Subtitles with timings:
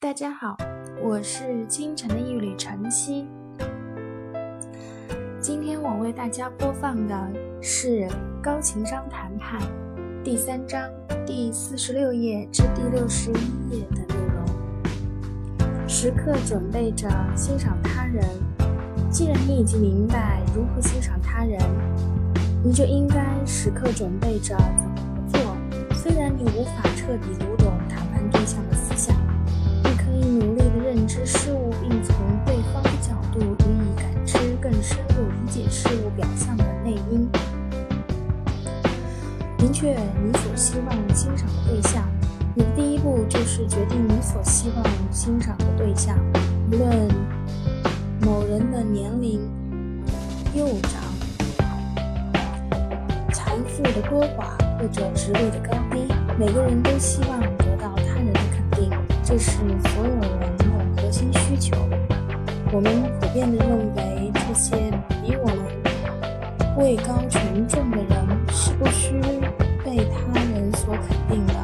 [0.00, 0.56] 大家好，
[1.02, 3.26] 我是清晨的一缕晨曦。
[5.40, 8.02] 今天我为大家播放的是
[8.40, 9.60] 《高情商谈判》
[10.22, 10.88] 第三章
[11.26, 15.88] 第四十六页至第六十一页的内容。
[15.88, 18.24] 时刻准备着欣赏他人。
[19.10, 21.60] 既然你已经明白如何欣赏他人，
[22.62, 25.56] 你就应该时刻准备着怎么做。
[25.92, 28.77] 虽然你无法彻底读懂谈判对象的。
[31.08, 37.26] 知事物，并从对方的角度予以感知，更深入理解事物表象的内因。
[39.58, 42.06] 明确你所希望欣赏的对象，
[42.54, 46.14] 你的第一步就是决定你所希望欣赏的对象。
[46.70, 47.08] 无论
[48.20, 49.40] 某人的年龄
[50.54, 51.00] 幼长、
[53.32, 56.06] 财富的多寡或者职位的高低，
[56.38, 58.90] 每个人都希望得到他人的肯定。
[59.24, 60.47] 这是所有人
[61.18, 61.76] 新需求。
[62.70, 64.76] 我们普遍的认为，这些
[65.20, 65.58] 比我们
[66.76, 68.14] 位高权重的人
[68.52, 69.20] 是不需
[69.84, 71.54] 被他人所肯定的。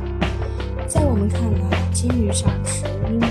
[0.89, 3.29] 在我们看来，给予赏识应该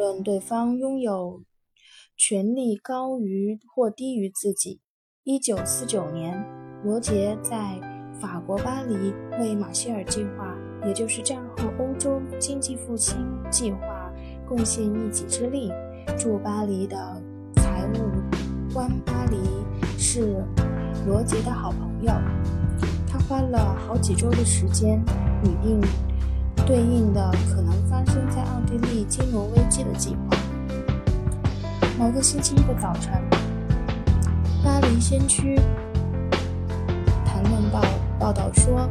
[0.00, 1.42] 论对方拥有
[2.16, 4.80] 权力高于或低于自己。
[5.24, 6.42] 一九四九年，
[6.82, 7.78] 罗杰在
[8.18, 10.56] 法国巴黎为马歇尔计划，
[10.86, 13.18] 也就是战后欧洲经济复兴
[13.50, 14.10] 计划，
[14.48, 15.70] 贡献一己之力。
[16.18, 16.96] 驻巴黎的
[17.56, 19.36] 财务官巴黎
[19.98, 20.42] 是。
[21.06, 22.12] 罗杰的好朋友，
[23.08, 25.02] 他花了好几周的时间
[25.42, 25.80] 拟定
[26.70, 30.36] 对应的可能发生在奥地利金融危机的计划。
[31.98, 33.20] 某个星期一的早晨，
[34.62, 35.56] 巴黎先驱
[37.24, 37.82] 谈论报
[38.20, 38.88] 报道说，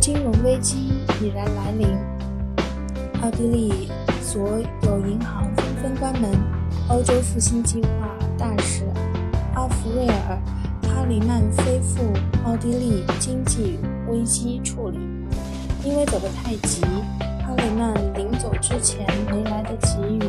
[0.00, 1.86] 金融危机已然来临，
[3.20, 3.90] 奥地利
[4.22, 6.30] 所有银行纷纷关门。
[6.88, 8.08] 欧洲复兴计划
[8.38, 8.84] 大使
[9.54, 10.38] 阿弗瑞尔。
[10.88, 12.10] 哈里曼飞赴
[12.46, 13.78] 奥地利经济
[14.08, 14.98] 危机处理，
[15.86, 16.82] 因为走得太急，
[17.46, 20.20] 哈里曼临走之前没来得及与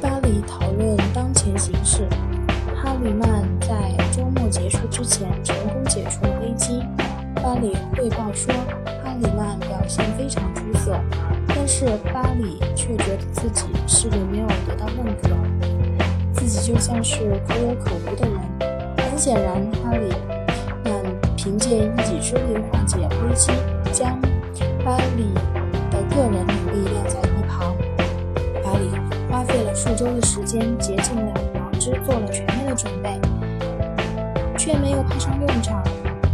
[0.00, 2.06] 巴黎讨论当前形势。
[2.76, 6.80] 哈里曼在周末结束之前成功解除了危机。
[7.34, 8.54] 巴黎汇报说，
[9.02, 10.96] 哈里曼表现非常出色，
[11.48, 11.84] 但是
[12.14, 15.30] 巴黎却觉得自己势力没有得到认可。
[16.32, 18.38] 自己就像是可有可无的人。
[19.10, 20.12] 很显然，哈里
[21.46, 23.52] 凭借一己之力化解危机，
[23.92, 24.20] 将
[24.84, 25.32] 巴里
[25.92, 27.72] 的个人努力晾在一旁。
[28.64, 28.90] 巴里
[29.30, 33.20] 花费了数周的时间，竭尽了脑汁做了全面的准备，
[34.58, 35.80] 却没有派上用场。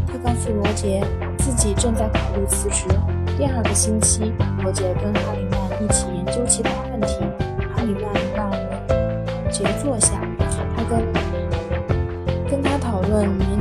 [0.07, 1.05] 他告诉罗杰，
[1.37, 2.87] 自己正在考虑辞职。
[3.37, 7.19] 第二个星期，罗杰跟哈里曼一起研究其他问题。
[7.77, 8.59] 哈里曼让罗。
[9.51, 10.15] 杰坐下，
[10.75, 10.99] 他跟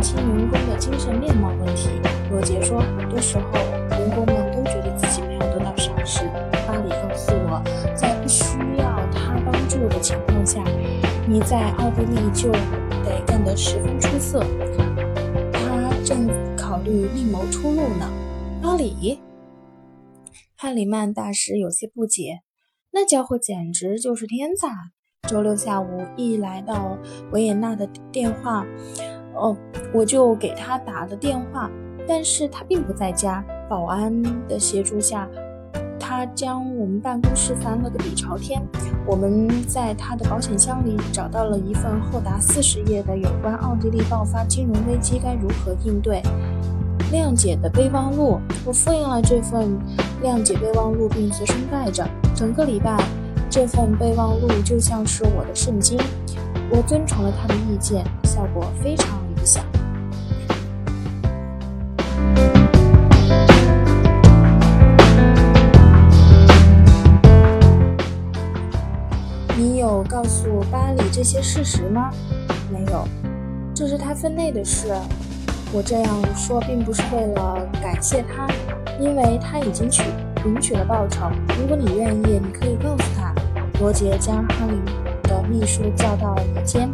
[0.01, 1.91] 年轻员工的精神面貌问题。
[2.31, 3.53] 罗杰说，很多时候
[3.91, 6.21] 员工们都觉得自己没有得到赏识。
[6.65, 7.61] 巴里告诉我，
[7.95, 10.63] 在不需要他帮助的情况下，
[11.27, 12.51] 你在奥地利就
[13.03, 14.43] 得干得十分出色。
[15.53, 16.27] 他正
[16.57, 18.11] 考虑另谋出路呢。
[18.59, 19.19] 巴里，
[20.55, 22.39] 汉里曼大使有些不解，
[22.89, 24.67] 那家伙简直就是天才。
[25.29, 26.97] 周六下午一来到
[27.31, 28.65] 维也纳的电话，
[29.35, 29.55] 哦，
[29.93, 31.69] 我就给他打了电话，
[32.07, 33.43] 但是他并不在家。
[33.69, 35.27] 保安的协助下，
[35.97, 38.61] 他将我们办公室翻了个底朝天。
[39.07, 46.21] 我们在他的保险箱里找到了一份厚达四十页的有关奥地利爆发金融危机该如何应对
[47.13, 48.39] 谅解的备忘录。
[48.65, 49.79] 我复印了这份
[50.21, 52.05] 谅解备忘录，并随身带着。
[52.35, 53.01] 整个礼拜。
[53.49, 55.99] 这份备忘录就像是我的圣经，
[56.69, 59.20] 我遵从了他的意见，效果非常
[69.91, 72.09] 有告诉巴里这些事实吗？
[72.71, 73.05] 没有，
[73.75, 74.87] 这是他分内的事。
[75.73, 78.47] 我这样说并不是为了感谢他，
[78.99, 80.03] 因为他已经取
[80.45, 81.29] 领取了报酬。
[81.59, 83.33] 如果你愿意，你可以告诉他。
[83.79, 84.79] 罗杰将哈林
[85.23, 86.89] 的秘书叫到里间，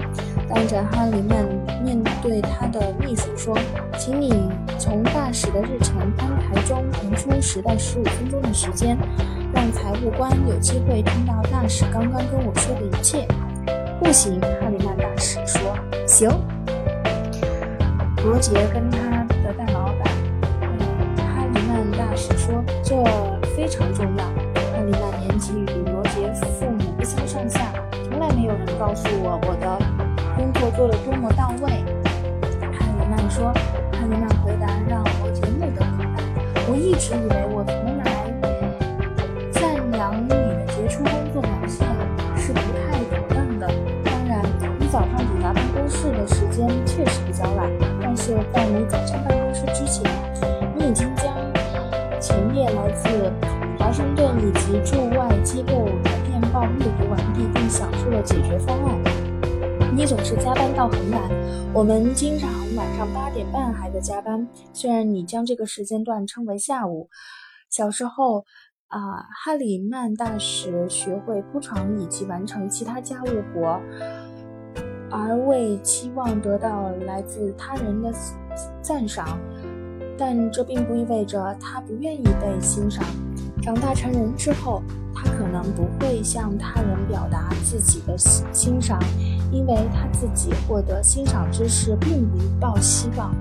[0.47, 1.45] 当着哈林们
[1.83, 3.57] 面对他的秘书说
[3.99, 4.49] ：“请你
[4.79, 8.97] 从大使的日程安排中腾出十到十五分钟的时间，
[9.57, 13.27] 让财务官有机会听到大使刚刚跟我说的一切。”
[14.00, 15.75] 不行，哈里曼大使说
[16.06, 16.30] ：“行。”
[18.24, 20.13] 罗杰跟他的大老板，
[21.18, 22.95] 哈里曼大使说：“这
[23.56, 24.24] 非常重要。”
[24.54, 27.74] 哈里曼年纪与罗杰父母不相上下，
[28.07, 29.80] 从来没有人告诉我我的
[30.36, 31.71] 工作做得多么到位。
[32.62, 33.51] 哈里曼说
[33.92, 36.24] ：“哈里曼回答让罗杰目瞪口呆。
[36.69, 37.63] 我一直以为我
[46.57, 47.71] 间确实比较晚。”
[48.01, 50.04] 但是在你走进办公室之前，
[50.75, 51.33] 你已经将
[52.19, 53.31] 前夜来自
[53.77, 58.98] 华盛顿以及驻外机构的电报阅读完毕，并想出了解决方案。
[59.95, 61.21] 你总是加班到很晚，
[61.74, 64.48] 我们经常晚上八点半还在加班。
[64.74, 67.09] 虽然你将这个时间段称为下午。
[67.69, 68.45] 小时候，
[68.88, 73.81] 啊，哈里曼大使学会铺床以及完成其他家务活。
[75.09, 78.12] 而为期望得到来自他人的
[78.81, 79.39] 赞赏，
[80.18, 83.06] 但这并不意味着他不愿意被欣赏。
[83.62, 84.81] 长大成人之后，
[85.13, 89.00] 他可能不会向他人表达自己的欣赏，
[89.51, 93.36] 因为他自己获得欣赏之事并不抱希望。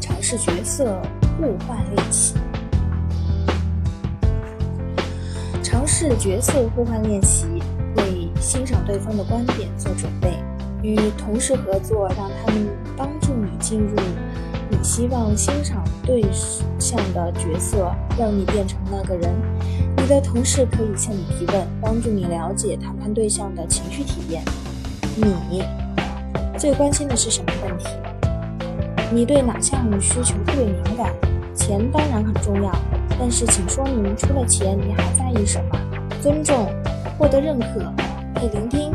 [0.00, 1.00] 尝试角色
[1.38, 2.34] 互换练习，
[5.62, 7.53] 尝试角色互换练习。
[8.44, 10.34] 欣赏对方的观点做准备，
[10.82, 13.96] 与同事合作，让他们帮助你进入
[14.68, 16.22] 你希望欣赏对
[16.78, 19.34] 象的角色，让你变成那个人。
[19.96, 24.44] 你的同事可以向你提问，帮助你了解谈判对象的情绪体验。
[25.16, 25.64] 你
[26.58, 27.86] 最关心的是什么问题？
[29.10, 31.10] 你对哪项需求特别敏感？
[31.54, 32.70] 钱当然很重要，
[33.18, 35.80] 但是请说明除了钱，你还在意什么？
[36.20, 36.68] 尊重，
[37.16, 37.90] 获得认可。
[38.42, 38.92] 以聆听，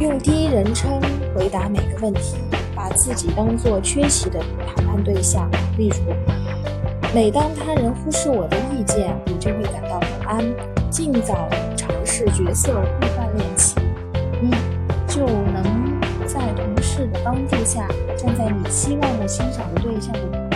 [0.00, 1.00] 用第一人称
[1.34, 2.36] 回答每个问题，
[2.74, 5.50] 把自己当做缺席的谈判对象。
[5.76, 6.14] 例如，
[7.14, 10.44] 每当他人忽视我的意见，我就会感到不安。
[10.90, 11.46] 尽早
[11.76, 13.74] 尝试角色互换练习，
[14.40, 14.50] 你
[15.06, 17.86] 就能在同事的帮助下，
[18.16, 20.47] 站在你希望的欣赏的对象的。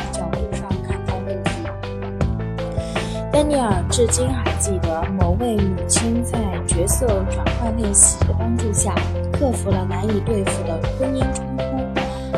[3.42, 8.94] 丹尼尔至今还记得，某位母亲在角色转换练习的帮助下，
[9.32, 11.64] 克服了难以对付的婚姻冲突。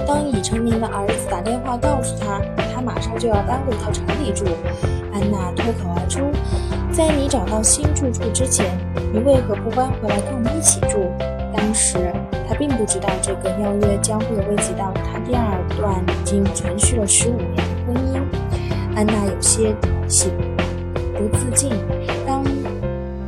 [0.06, 2.40] 当已成年的儿子打电话告诉他，
[2.72, 4.46] 他马上就要搬回到城里住，
[5.12, 6.20] 安娜脱口而出
[6.90, 8.64] ：“在你找到新住处之前，
[9.12, 11.12] 你为何不搬回来跟我们一起住？”
[11.54, 11.98] 当时
[12.48, 18.96] 他并不知道，这个邀约将会危及到他第二段已经存续了十五年的婚姻。
[18.96, 19.76] 安娜有些
[20.08, 20.32] 喜。
[21.16, 21.70] 不自禁。
[22.26, 22.44] 当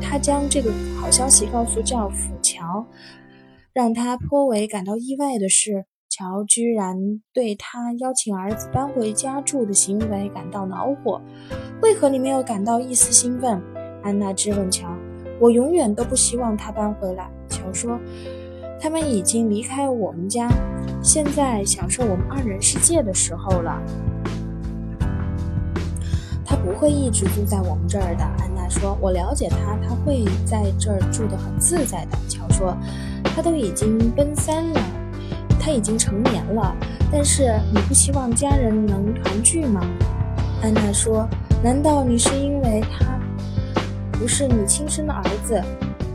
[0.01, 2.87] 他将这个好消息告诉教父乔，
[3.73, 6.97] 让他颇为感到意外的是，乔居然
[7.33, 11.21] 对他邀请儿子搬回家住的行为感到恼火。
[11.83, 13.63] 为何你没有感到一丝兴奋？
[14.03, 14.89] 安娜质问乔。
[15.39, 17.31] 我永远都不希望他搬回来。
[17.49, 17.99] 乔说。
[18.79, 20.51] 他们已经离开我们家，
[21.03, 23.83] 现在享受我们二人世界的时候了。
[26.67, 28.99] 不会一直住在我们这儿的，安娜说。
[29.01, 32.19] 我了解他，他会在这儿住得很自在的。
[32.29, 32.77] 乔说，
[33.23, 34.81] 他都已经奔三了，
[35.61, 36.75] 他已经成年了。
[37.13, 39.81] 但是你不希望家人能团聚吗？
[40.61, 41.29] 安娜说。
[41.63, 43.19] 难道你是因为他
[44.13, 45.63] 不是你亲生的儿子？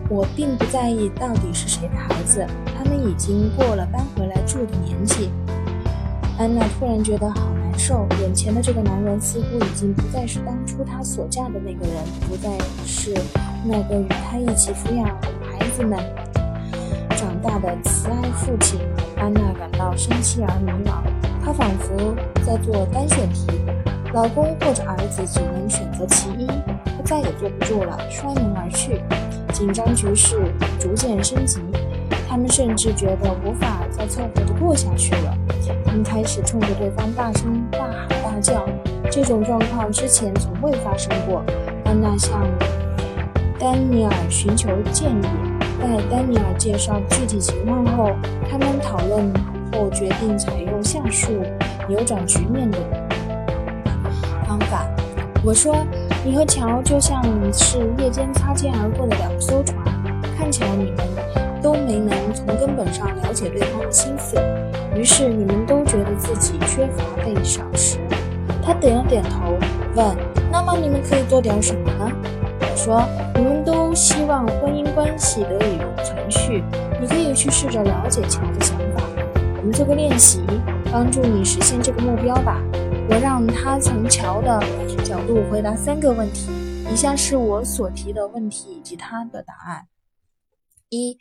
[0.09, 2.45] 我并不在意到底是谁的孩子，
[2.77, 5.31] 他们已经过了搬回来住的年纪。
[6.37, 7.50] 安娜突然觉得好。
[7.77, 11.95] 受眼前的这个男人似乎已经不再是当初她所嫁的那个人，
[12.29, 12.49] 不再
[12.85, 13.13] 是
[13.65, 15.05] 那个与她一起抚养
[15.41, 15.99] 孩子们
[17.17, 18.79] 长大的慈爱父亲。
[19.17, 21.03] 安娜感到生气而迷茫，
[21.43, 23.47] 她仿佛在做单选题，
[24.13, 26.47] 老公或者儿子只能选择其一。
[26.47, 29.01] 她再也坐不住了，摔门而去。
[29.53, 31.59] 紧张局势逐渐升级，
[32.27, 35.37] 他们甚至觉得无法再凑合的过下去了。
[35.91, 38.65] 他们开始冲着对方大声大喊大叫，
[39.11, 41.43] 这种状况之前从未发生过。
[41.83, 42.47] 安娜向
[43.59, 45.27] 丹尼尔寻求建议。
[45.81, 48.09] 在丹尼尔介绍具体情况后，
[48.49, 49.33] 他们讨论
[49.73, 51.33] 后决定采用下述
[51.89, 52.77] 扭转局面的
[54.47, 54.87] 方法。
[55.43, 55.75] 我说
[56.23, 57.21] ：“你和乔就像
[57.51, 59.77] 是夜间擦肩而过的两艘船，
[60.37, 60.97] 看起来你们
[61.61, 64.37] 都没能从根本上了解对方的心思，
[64.95, 67.97] 于是你们都觉得自己缺乏被赏识。”
[68.63, 69.57] 他点了点头，
[69.95, 70.15] 问
[70.51, 72.09] ：“那么你们可以做点什么呢？”
[72.61, 73.03] 我说
[73.35, 76.63] ：“你们都希望婚姻关系得以存续，
[77.01, 79.03] 你可以去试着了解乔的想法。
[79.57, 80.41] 我们做个练习，
[80.91, 82.61] 帮助你实现这个目标吧。
[83.09, 84.59] 我让他从乔的
[85.03, 86.49] 角度回答三个问题，
[86.91, 89.87] 以下是我所提的问题以及他的答案：
[90.89, 91.17] 一，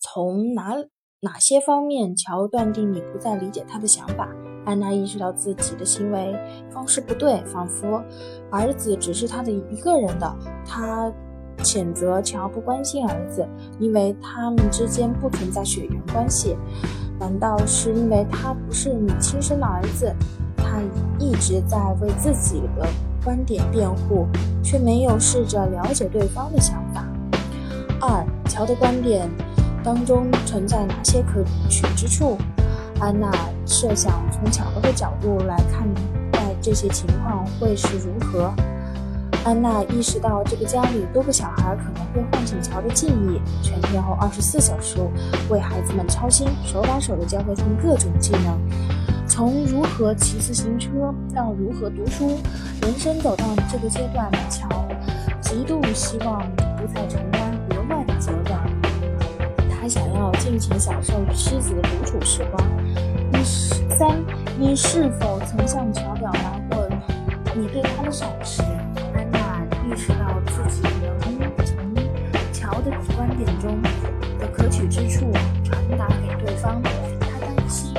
[0.00, 0.74] 从哪
[1.20, 4.28] 哪些方面乔断定你不再理解他的想法？”
[4.64, 6.32] 安娜意识到自己的行为
[6.70, 8.00] 方式不对，仿佛
[8.50, 10.36] 儿子只是他的一个人的。
[10.64, 11.12] 她
[11.58, 13.48] 谴责乔不关心儿子，
[13.80, 16.56] 因为他们之间不存在血缘关系。
[17.18, 20.14] 难道是因为他不是你亲生的儿子？
[20.56, 20.80] 他
[21.18, 22.86] 一直在为自己的
[23.24, 24.28] 观点辩护，
[24.62, 27.04] 却没有试着了解对方的想法。
[28.00, 29.28] 二，乔的观点
[29.88, 32.36] 当中存在哪些可取之处？
[33.00, 33.32] 安娜
[33.64, 35.88] 设想从巧的角度来看
[36.30, 38.52] 待这些情况会是如何。
[39.46, 44.98] 安娜意识到这个家里多个小孩可能会唤醒乔的记忆，全天候二十四小时
[45.48, 48.60] 为孩子们操心，手把手的教会他们各种技能，
[49.26, 50.90] 从如何骑自行车
[51.34, 52.38] 到如何读书。
[52.82, 54.68] 人生走到这个阶段，乔
[55.40, 56.42] 极度希望
[56.76, 57.27] 不再成。
[59.88, 62.62] 想要尽情享受与妻子的独处时光。
[63.32, 64.22] 你三，
[64.58, 66.86] 你是否曾向乔表达过
[67.54, 68.62] 你对他的赏识？
[69.14, 71.18] 安娜意识到自己能
[71.64, 71.76] 从
[72.52, 73.80] 乔的观点中
[74.38, 75.32] 的可取之处
[75.64, 76.82] 传达给对方。
[76.82, 77.94] 她担心，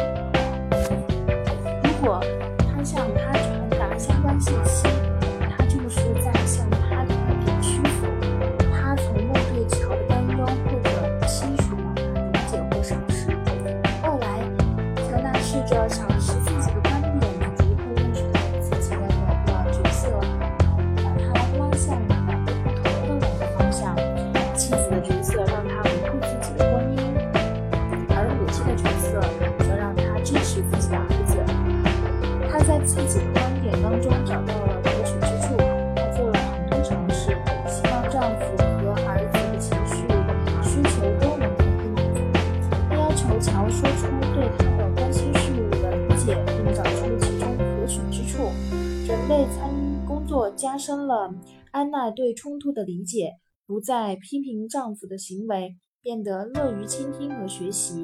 [52.12, 53.34] 对冲突的理解，
[53.66, 58.04] 不再批评丈夫的行为，变得乐于倾听和学习。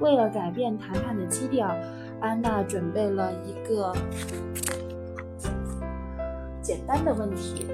[0.00, 1.74] 为了改变谈判的基调，
[2.20, 3.92] 安娜准备了一个
[6.62, 7.66] 简单的问题：“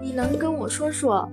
[0.00, 1.28] 你能跟我说说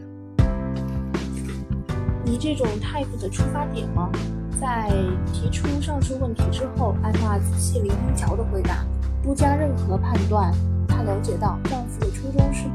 [2.26, 4.12] 你这种态度的出发点吗？”
[4.60, 4.90] 在
[5.34, 8.86] 提出上述问题之后，安娜仔细聆听乔的回答，
[9.22, 10.54] 不加任何判断。
[10.88, 12.66] 她了解到丈夫的初衷是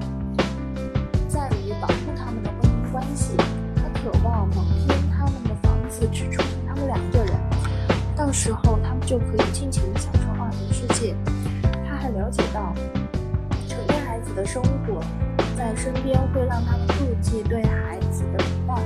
[4.24, 7.34] 望某天他们的房子只出现他们两个人，
[8.16, 11.14] 到时候他们就可以尽情地享受二人世界。
[11.86, 12.74] 她还了解到，
[13.68, 15.00] 成年孩子的生活
[15.56, 18.82] 在身边会让他们妒忌对孩子的陪伴，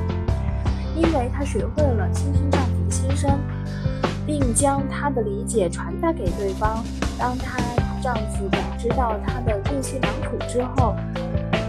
[0.94, 3.38] 因为她学会了倾听丈夫的心声，
[4.26, 6.82] 并将他的理解传达给对方。
[7.18, 7.58] 当她
[8.02, 10.94] 丈夫感知到她的用心良苦之后，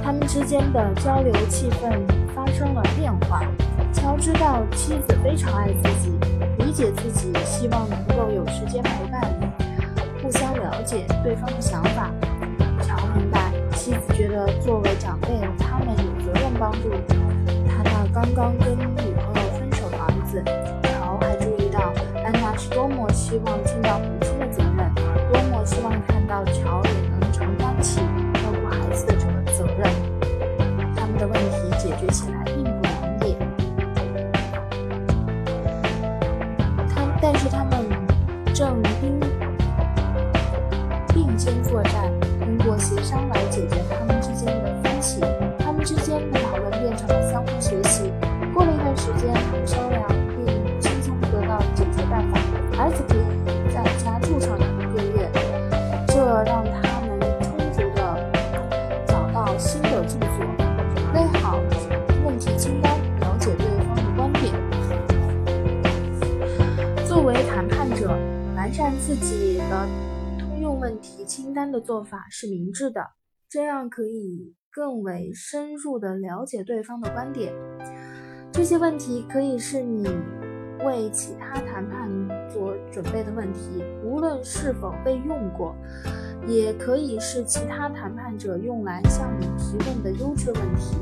[0.04, 2.02] 他们之间的交流气氛
[2.36, 3.42] 发生了变化。
[3.94, 6.12] 乔知道妻子非常爱自己，
[6.58, 9.34] 理解自己，希望能够有时间陪伴，
[10.22, 12.12] 互相了解对方的想法。
[12.82, 16.90] 乔明白，妻子觉得作为长辈，他们有责任帮助
[17.66, 20.44] 他那刚刚跟女朋友分手的儿子。
[20.84, 21.94] 乔还注意到
[22.26, 24.94] 安娜是多么希望尽到母亲的责任，
[25.32, 26.14] 多么希望看。
[26.26, 28.00] 到乔也能承担起
[32.04, 33.38] 学起来并不容易。
[36.94, 37.86] 他但是他们
[38.54, 39.18] 正并
[41.14, 45.22] 并肩作战，通过协商来解决他们之间的分歧。
[45.60, 48.12] 他们之间的讨论变成了相互学习。
[48.54, 50.06] 过了一段时间，他们商量
[50.36, 52.38] 并轻松得到解决办法。
[52.78, 53.33] 儿子可以
[71.24, 73.02] 清单的做法是明智的，
[73.50, 77.54] 这样可以更为深入地了解对方的观点。
[78.52, 80.08] 这些问题可以是你
[80.84, 82.10] 为其他谈判
[82.50, 85.76] 做准备的问题，无论是否被用过，
[86.48, 90.98] 也可以是其他谈判者用来向你提问的优质问题。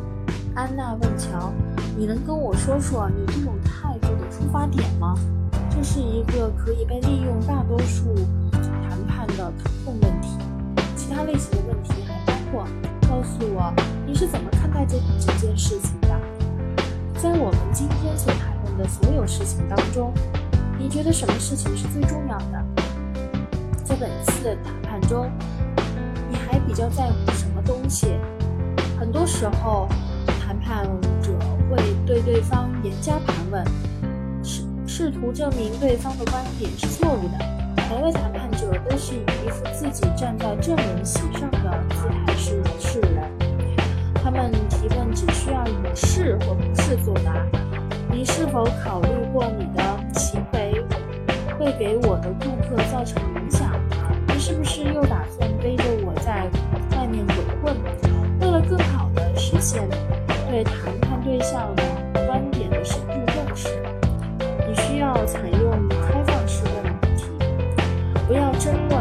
[0.53, 1.51] 安娜问乔
[1.97, 5.15] ：“你能跟我说说你这种态度的出发点吗？”
[5.71, 8.13] 这是一个可以被利用大多数
[8.91, 10.37] 谈判的通用问题。
[10.97, 12.65] 其他类型的问题还包括：
[13.07, 13.73] 告诉我
[14.05, 16.09] 你是怎么看待这这件事情的？
[17.17, 20.13] 在我们今天所谈论的所有事情当中，
[20.77, 22.65] 你觉得什么事情是最重要的？
[23.85, 25.31] 在本次谈判中，
[26.29, 28.19] 你还比较在乎什么东西？
[28.99, 29.87] 很多时候。
[30.45, 30.83] 谈判
[31.21, 31.31] 者
[31.69, 33.65] 会对对方严加盘问，
[34.43, 37.60] 试试图证明对方的观点是错误的。
[37.91, 43.29] 每位谈判者都是以一副自己站在证人席上的姿态示示人，
[44.23, 47.45] 他们提问只需要以是或不是作答。
[48.09, 49.83] 你是否考虑过你的
[50.13, 50.81] 行为
[51.59, 53.69] 会给我的顾客造成影响？
[54.29, 56.47] 你是不是又打算背着我在
[56.95, 57.75] 外面鬼混？
[58.39, 59.83] 为了更好的实现。
[60.49, 61.73] 对谈判对象
[62.25, 63.69] 观点的深入认识，
[64.67, 65.60] 你需要采用，
[68.31, 69.00] 不要争论，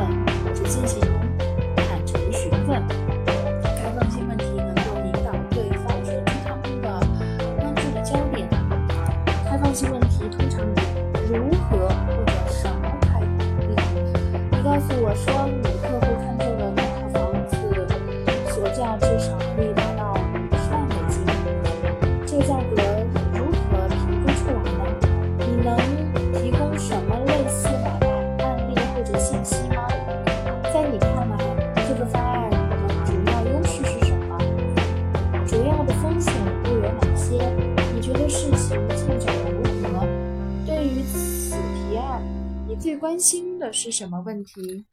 [43.73, 44.87] 是什么问题？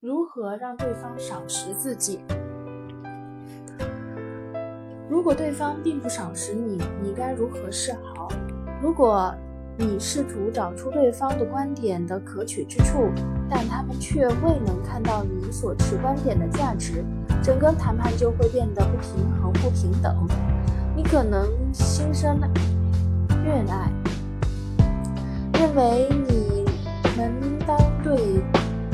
[0.00, 2.20] 如何让对方赏识自己？
[5.08, 8.28] 如果对方并不赏识你，你该如何是好？
[8.82, 9.32] 如果
[9.78, 13.12] 你试图找出对方的观点的可取之处，
[13.48, 17.04] 但他们却未能看到你所持观点的价值，
[17.42, 20.26] 整个谈判就会变得不平衡、不平等。
[20.96, 22.40] 你可能心生
[23.44, 24.01] 怨爱。
[25.62, 26.64] 认为你
[27.16, 28.42] 们应当对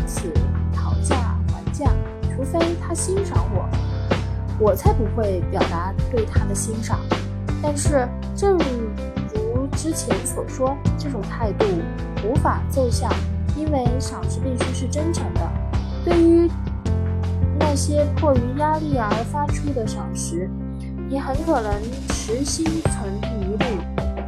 [0.07, 0.31] 此
[0.71, 1.91] 讨价还价，
[2.25, 3.67] 除非他欣赏我，
[4.61, 6.99] 我才不会表达对他的欣赏。
[7.63, 11.65] 但是，正如之前所说，这种态度
[12.23, 13.09] 无法奏效，
[13.57, 15.41] 因为赏识必须是真诚的。
[16.05, 16.51] 对于
[17.59, 20.51] 那些迫于压力而发出的赏识，
[21.09, 21.73] 你很可能
[22.11, 23.65] 持心存疑虑。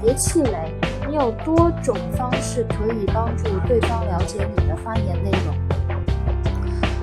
[0.01, 0.73] 别气馁。
[1.11, 5.53] 你有多种方式可以帮助对方了解你的发言内容，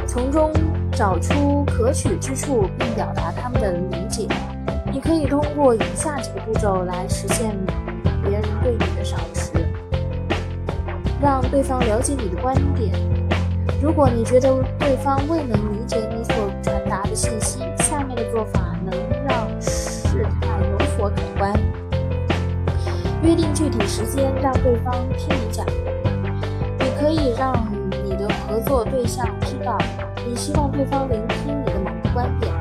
[0.08, 0.50] 从中
[0.94, 4.26] 找出可取之处，并表达他们的理解。
[4.94, 7.54] 你可以通过以下几个步骤来实现
[8.24, 9.52] 别人对你的赏识：
[11.22, 12.94] 让对方了解你的观点。
[13.82, 17.60] 如果你觉得对方未能理解你所传达的信息，
[23.38, 25.64] 定具体时间，让对方听你讲。
[26.80, 27.54] 你可以让
[28.04, 29.78] 你的合作对象知道，
[30.28, 32.52] 你希望对方聆听你的某个观点。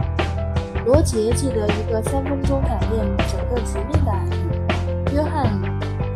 [0.85, 2.91] 罗杰记得一个三分钟改变
[3.27, 4.37] 整个局面的案例。
[5.15, 5.47] 约翰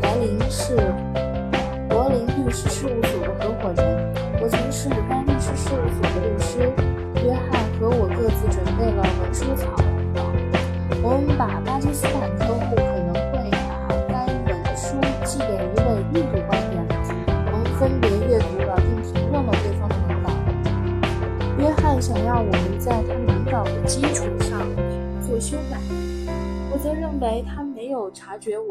[0.02, 0.76] ·莱林是
[1.88, 3.89] 柏林律师事务所的合伙人，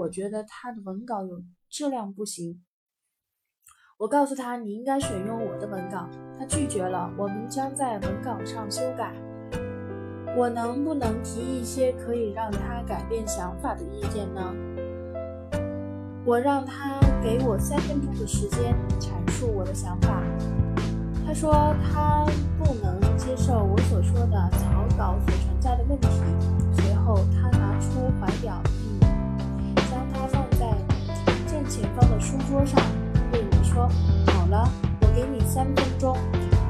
[0.10, 2.64] 我觉得他的文稿有质量不行。
[3.96, 7.14] 我告诉他你应该选用我的文稿，他拒绝了。
[7.16, 9.14] 我们将在文稿上修改。
[10.36, 14.52] 我能不能提一些可以让他改变想法的意见呢？
[16.26, 20.24] 我让他给我三分钟的时间阐述我的想法。
[21.24, 22.26] 他说他
[22.58, 26.08] 不能接受我所说的草稿所存在的问题。
[26.74, 28.60] 随后，他拿出怀表，
[32.20, 32.80] 书桌上，
[33.32, 33.88] 对我说
[34.34, 34.70] ：“好了，
[35.02, 36.16] 我给你三分钟。”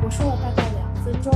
[0.04, 1.34] 我说了大概两分钟，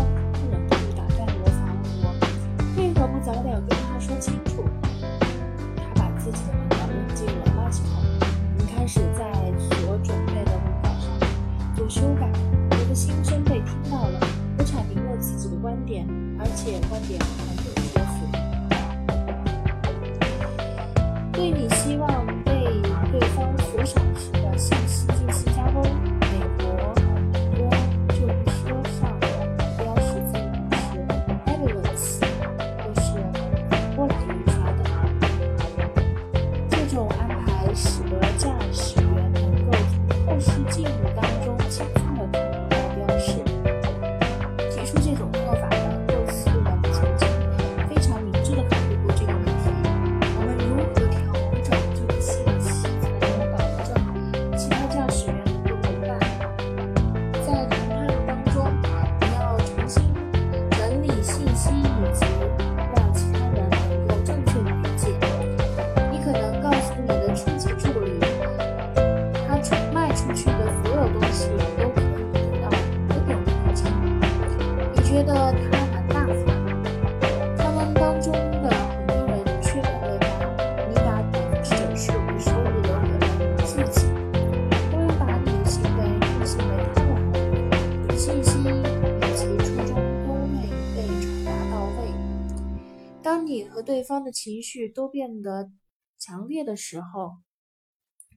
[94.14, 95.72] 方的情绪都变得
[96.20, 97.38] 强烈的时候，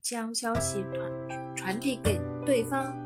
[0.02, 2.96] 将消息传传递给对方，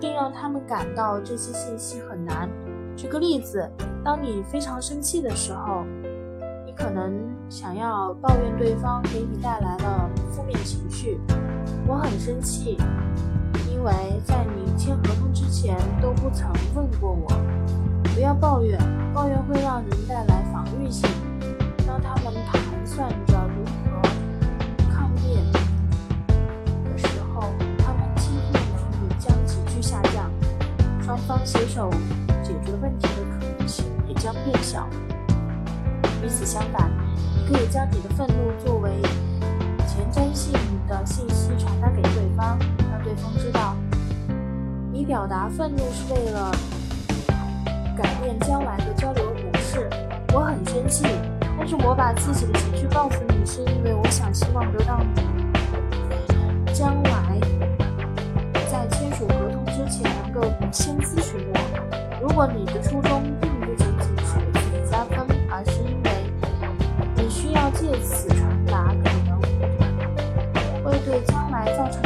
[0.00, 2.48] 并让他们感到这些信息很难。
[2.96, 3.68] 举个例子，
[4.04, 5.84] 当你非常生气的时候，
[6.64, 7.12] 你可能
[7.50, 11.18] 想要抱怨对方给你带来了负面情绪。
[11.84, 12.78] 我很生气，
[13.68, 13.92] 因为
[14.24, 17.28] 在你签合同之前都不曾问过我。
[18.14, 18.78] 不要抱怨，
[19.12, 21.10] 抱怨会让人带来防御性。
[22.02, 24.02] 他们盘算着如何
[24.92, 30.30] 抗辩的时候，他们倾听能力将急剧下降，
[31.02, 31.90] 双方携手
[32.42, 34.88] 解决问题的可能性也将变小。
[36.22, 36.90] 与此相反，
[37.34, 39.00] 你可以将你的愤怒作为
[39.86, 40.52] 前瞻性
[40.88, 42.58] 的信息传达给对方，
[42.90, 43.74] 让对方知道
[44.92, 46.52] 你表达愤怒是为了
[47.96, 49.88] 改变将来的交流模式。
[50.32, 51.04] 我很生气，
[51.70, 57.38] 是我把自己的情绪告诉你，是因为我想希望得到你将来
[58.68, 61.56] 在签署合同之前能够先咨询我。
[62.20, 66.10] 如果你的初衷并不仅仅是为自己加分，而是因为
[67.14, 69.40] 你需要借此传达可能
[70.82, 72.02] 会对将来造成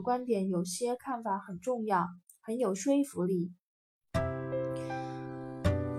[0.00, 2.06] 的观点有些看法很重要，
[2.40, 3.52] 很有说服力？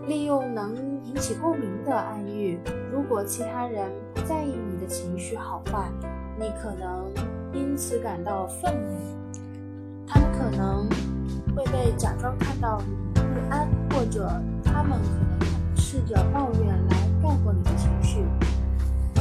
[0.07, 2.59] 利用能引起共鸣的暗喻，
[2.91, 5.91] 如果其他人不在意你的情绪好坏，
[6.39, 7.13] 你可能
[7.53, 8.97] 因此感到愤怒。
[10.07, 10.89] 他们可能
[11.55, 14.27] 会被假装看到你不安，或者
[14.63, 18.25] 他们可能试着抱怨来盖过你的情绪。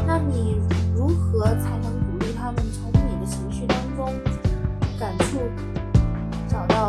[0.07, 0.59] 那你
[0.97, 4.09] 如何才能鼓励他们从你的情绪当中
[5.01, 5.39] 感触
[6.47, 6.80] 找到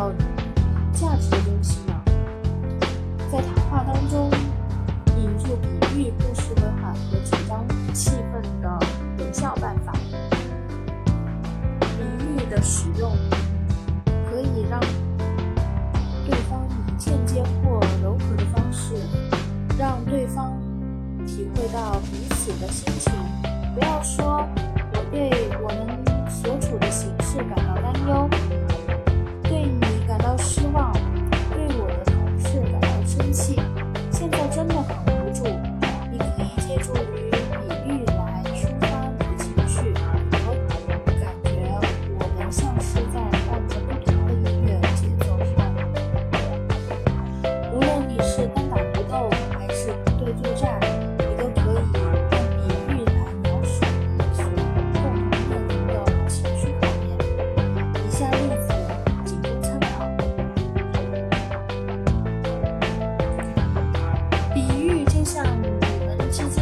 [65.24, 66.61] 像你们之间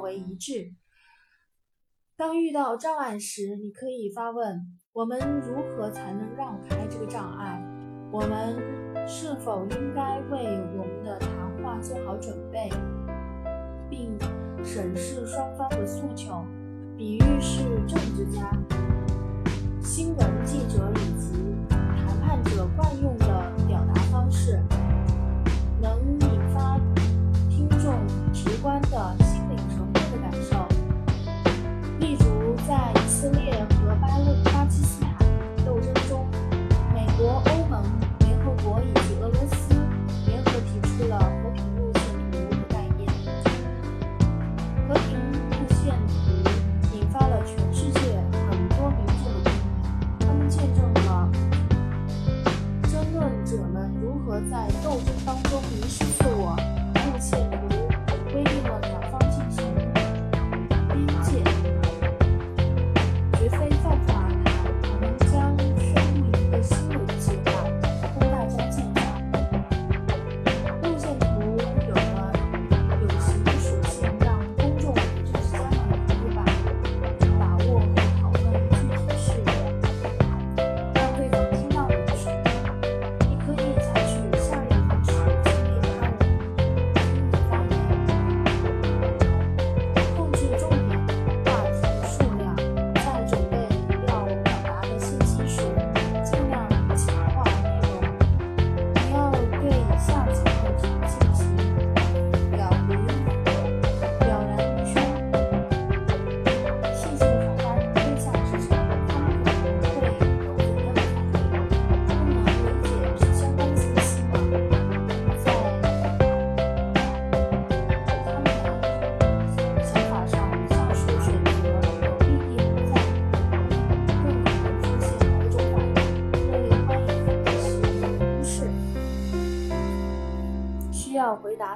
[0.00, 0.72] 为一致？
[2.16, 4.60] 当遇到障碍时，你可以发问：
[4.92, 7.62] 我们如何才能让开这个障碍？
[8.12, 11.30] 我们是否应该为我们的谈
[11.62, 12.68] 话做好准备，
[13.88, 14.18] 并
[14.64, 16.44] 审视双方的诉求？
[16.96, 18.50] 比喻是政治家、
[19.80, 21.32] 新闻记者以及
[21.78, 23.26] 谈判者惯用的
[23.66, 24.60] 表达方式，
[25.80, 26.78] 能引发
[27.48, 29.16] 听众直观的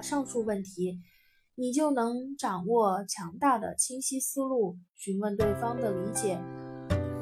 [0.04, 1.00] 上述问题，
[1.54, 6.38] 你就能掌握强大的清晰思路，询问对方的理解。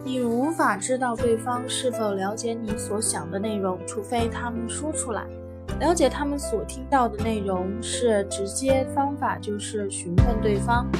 [0.05, 5.25] 你无法知道对方是否了解你所想的内容，除非他们说出来。
[5.79, 10.91] 了解他们所听到的内容是直接方法，就是询问对方。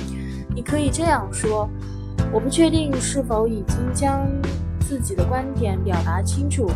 [0.55, 1.69] 你可以这样说
[2.33, 4.25] ：“我不确定是否已经将
[4.83, 6.71] 自己的观点表达清楚，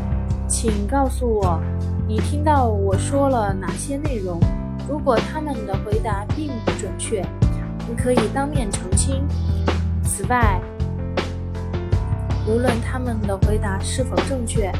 [0.49, 1.63] 请告诉我，
[2.09, 4.41] 你听到我说了哪些内容？
[4.89, 7.25] 如果他们的回答并不准确，
[7.89, 9.27] 你可以当面澄清。
[10.05, 10.61] 此外，
[12.47, 14.73] 无论他们的回答是否正确，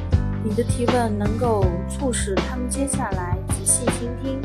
[0.45, 4.41] 你的提问能够促使他们接下来仔细倾听。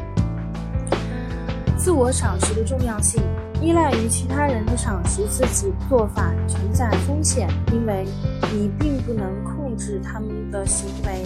[1.78, 3.22] 自我赏识的重要性，
[3.62, 8.06] 依赖于其他人的赏识自己做法存在风险，因为
[8.52, 11.26] 你并不能控制他们的行为。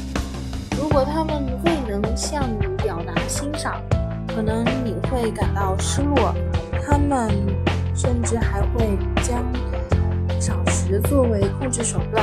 [0.78, 3.82] 如果他们未能向你表达欣赏，
[4.36, 6.36] 可能你会感到失落，
[6.86, 7.30] 他们
[7.96, 9.42] 甚至还会将
[10.42, 12.22] 赏识作为控制手段，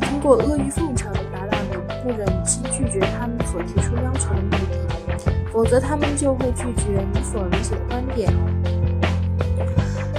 [0.00, 8.32] 通过阿谀奉承达到你不忍心拒绝他们所提出要求的目的，否则他们就会拒绝你所理解的观点。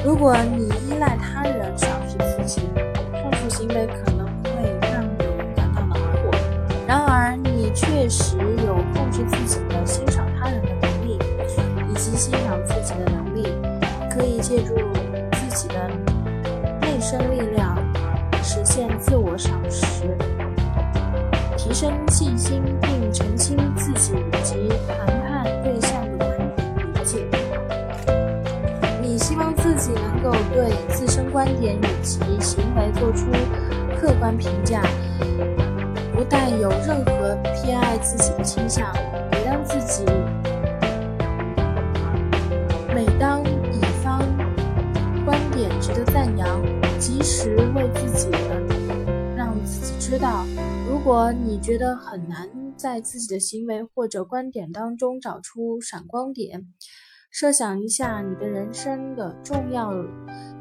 [0.03, 2.61] 如果你依赖他人赏识自己，
[3.13, 4.51] 上述行为可能会
[4.91, 6.29] 让你感到恼火。
[6.85, 8.35] 然而，你确实
[8.65, 9.61] 有控制自己
[12.21, 13.47] 欣赏自己的能力。
[14.13, 14.75] 可以借助
[15.31, 15.89] 自己的
[16.81, 17.77] 内生力量，
[18.43, 20.03] 实现自我赏识，
[21.57, 27.25] 提升信心，并澄清自己及谈判对象的观点理解。
[29.01, 33.25] 你希望自己能够对自身观点以及行为做出
[33.99, 34.84] 客观评价。
[36.13, 38.86] 不带有任何偏爱自己的倾向。
[39.31, 40.03] 每当自己，
[51.12, 56.65] 如果你觉得很难在自己的行为或者观点当中找出闪光点，
[57.30, 59.91] 设想一下你的人生的重要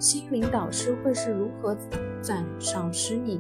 [0.01, 1.77] 心灵导师会是如何
[2.21, 3.39] 赞赏识你。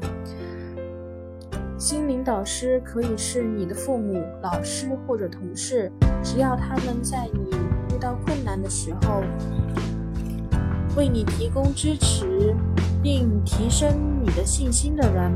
[1.76, 5.90] 心灵导师可以是你的父母、老师或者同事，
[6.22, 7.50] 只要他们在你
[7.92, 9.20] 遇到困难的时候
[10.96, 12.54] 为你提供支持，
[13.02, 15.32] 并提升你的信心的人。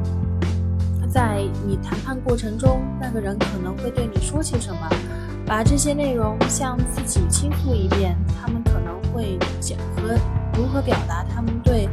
[1.14, 4.90] 在你谈判过程中，那个人可能会对你说些什么，
[5.46, 8.16] 把这些内容向自己倾诉一遍。
[8.42, 10.18] 他们可能会讲和
[10.56, 11.88] 如何表达他们对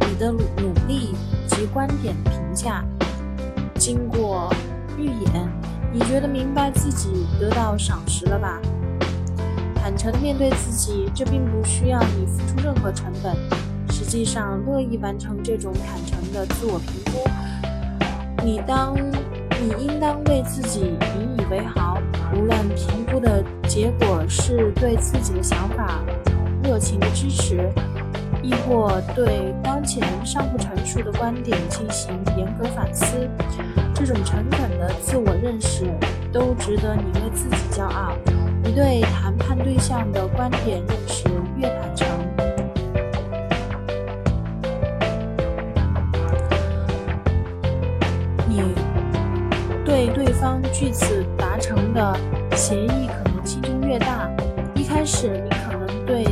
[0.00, 1.14] 你的努力
[1.46, 2.84] 及观点的评价。
[3.76, 4.52] 经过
[4.98, 5.48] 预演，
[5.92, 8.60] 你觉得明白自己得到赏识了吧？
[9.76, 13.36] 坦诚的面对自己，这并不需要你付出任何成本。
[13.92, 17.22] 实际上，乐意完成这种坦诚的自我评估，
[18.44, 18.94] 你当，
[19.58, 21.96] 你应当为自己引以为豪。
[22.34, 26.00] 无论评估的结果是对自己的想法
[26.62, 27.72] 热情的支持。
[28.42, 33.16] 亦或对当前尚不成熟的观点进行严格反思，
[33.94, 35.86] 这种诚恳的自我认识
[36.30, 38.12] 都值得你为自己骄傲。
[38.62, 41.24] 你对谈判对象的观点认识
[41.56, 42.06] 越坦诚，
[49.94, 52.16] 对对方据此达成的
[52.56, 54.28] 协议可能性就越大。
[54.74, 56.24] 一开始，你可能对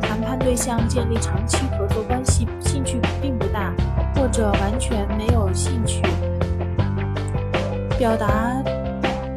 [0.00, 0.38] 谈判。
[0.38, 3.74] 对象建立长期合作关系，兴趣并不大，
[4.14, 6.00] 或者完全没有兴趣。
[7.98, 8.62] 表达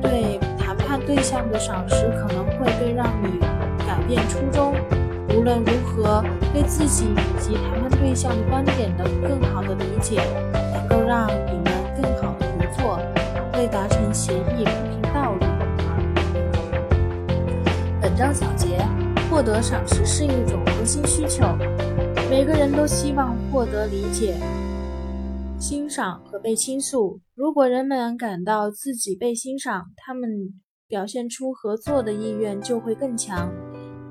[0.01, 3.39] 对谈判对象的赏识，可能会对让你
[3.85, 4.73] 改变初衷。
[5.35, 10.21] 无论如何，对自己以及谈判对象的观点的更好的理解，
[10.73, 11.58] 能够让你
[18.19, 18.85] 章小结。
[19.31, 21.45] 获得赏识是一种核心需求，
[22.29, 24.35] 每个人都希望获得理解、
[25.57, 27.21] 欣赏和被倾诉。
[27.33, 30.29] 如果人们感到自己被欣赏，他们
[30.89, 33.49] 表现出合作的意愿就会更强，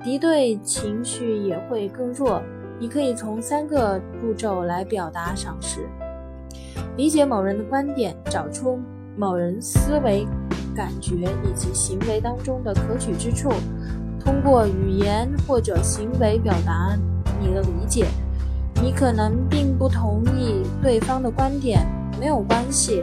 [0.03, 2.43] 敌对情绪也会更弱。
[2.81, 5.87] 你可以从三个步骤来表达赏识：
[6.97, 8.81] 理解某人的观点，找出
[9.19, 10.27] 某人思维、
[10.79, 13.51] 感觉以及行为当中的可取之处。
[14.25, 16.97] 通过语言或者行为表达
[17.41, 18.07] 你的理解。
[18.81, 21.85] 你可能并不同意对方的观点，
[22.21, 23.03] 没有关系。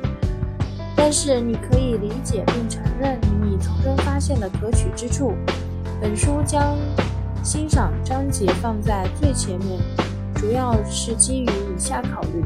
[0.95, 5.33] 但是你可以理解并承认你从中发现的可取之处。
[5.99, 6.77] 本书将
[7.43, 9.81] 欣赏章节放在最前面，
[10.35, 12.41] 主要是基于以下考虑：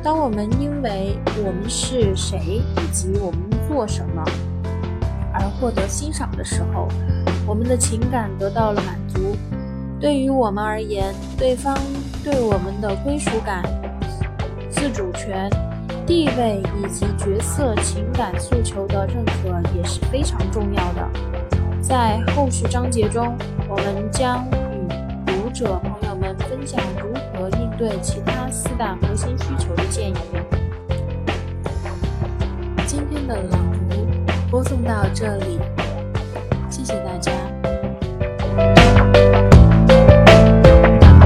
[0.00, 4.24] 当我们因为我们是谁以及我们做什么
[5.60, 6.88] 获得欣赏的时候。
[7.46, 9.36] 我们的情感得到了满足。
[10.00, 11.76] 对于我们而言，对方
[12.22, 13.62] 对我们的归属感、
[14.70, 15.48] 自主权、
[16.06, 21.08] 地位以及角色情感诉求的认可也是非常重要的。
[21.82, 23.36] 在后续章节中，
[23.68, 24.88] 我们将与
[25.26, 30.14] 读者朋友们分享如何应对其他四大核心需求的建议。
[32.86, 33.36] 今天的
[34.54, 35.58] 播送到这里。
[36.70, 37.43] 谢谢大家。